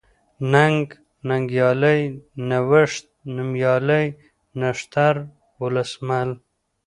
ننگ، 0.53 0.83
ننگيالی، 1.27 1.99
نوښت، 2.49 3.05
نوميالی، 3.35 4.05
نښتر، 4.59 5.15
ولسمل 5.61 6.29